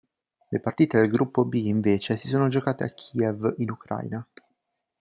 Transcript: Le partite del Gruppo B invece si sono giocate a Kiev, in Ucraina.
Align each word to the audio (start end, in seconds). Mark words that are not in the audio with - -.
Le 0.49 0.57
partite 0.59 0.97
del 0.99 1.11
Gruppo 1.11 1.45
B 1.45 1.53
invece 1.63 2.17
si 2.17 2.27
sono 2.27 2.47
giocate 2.47 2.83
a 2.83 2.89
Kiev, 2.91 3.53
in 3.57 3.69
Ucraina. 3.69 4.27